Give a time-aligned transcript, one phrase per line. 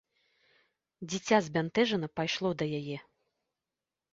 [1.09, 2.97] Дзіця збянтэжана пайшло да яе.